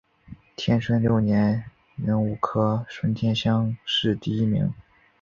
[0.55, 1.63] 天顺六年
[1.95, 4.73] 壬午科顺天乡试第一名。